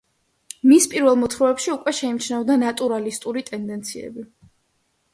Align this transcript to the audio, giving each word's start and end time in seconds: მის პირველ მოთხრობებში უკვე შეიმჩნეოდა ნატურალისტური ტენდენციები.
მის 0.71 0.87
პირველ 0.93 1.19
მოთხრობებში 1.25 1.75
უკვე 1.75 1.95
შეიმჩნეოდა 1.99 2.59
ნატურალისტური 2.65 3.49
ტენდენციები. 3.55 4.31